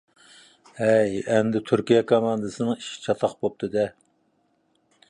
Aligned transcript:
ھەي، 0.77 1.19
ئەمدى 1.35 1.61
تۈركىيە 1.67 2.01
كوماندىسىنىڭ 2.13 2.81
ئىشى 2.81 2.97
چاتاق 3.05 3.39
بولۇپتۇ-دە! 3.41 3.87